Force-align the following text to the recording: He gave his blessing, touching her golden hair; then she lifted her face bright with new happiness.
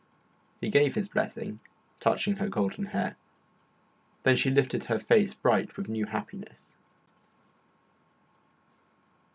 He 0.59 0.69
gave 0.71 0.95
his 0.95 1.07
blessing, 1.07 1.59
touching 1.99 2.37
her 2.37 2.49
golden 2.49 2.85
hair; 2.87 3.17
then 4.23 4.35
she 4.35 4.49
lifted 4.49 4.85
her 4.85 4.97
face 4.97 5.35
bright 5.35 5.77
with 5.77 5.89
new 5.89 6.05
happiness. 6.07 6.75